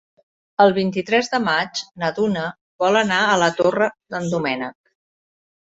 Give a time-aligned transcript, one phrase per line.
[0.63, 2.47] El vint-i-tres de maig na Duna
[2.85, 4.79] vol anar a la Torre d'en Doménec.